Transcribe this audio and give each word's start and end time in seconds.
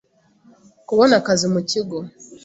kubona 0.87 1.13
akazi 1.21 1.47
mu 1.53 1.61
Kigo 1.69 1.97